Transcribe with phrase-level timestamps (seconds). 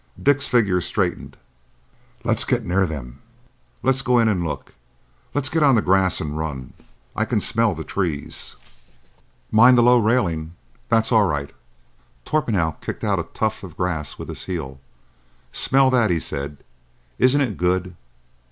[0.19, 1.37] Dick's figure straightened.
[2.23, 3.19] "Let's get near 'em.
[3.83, 4.73] Let's go in and look.
[5.35, 6.73] Let's get on the grass and run.
[7.15, 8.55] I can smell the trees."
[9.51, 10.55] "Mind the low railing.
[10.89, 11.51] That's all right!"
[12.25, 14.79] Torpenhow kicked out a tuft of grass with his heel.
[15.51, 16.63] "Smell that," he said.
[17.19, 17.95] "Isn't it good?"